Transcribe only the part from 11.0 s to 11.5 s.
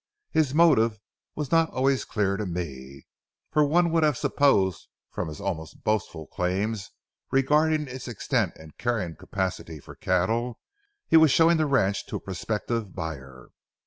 he was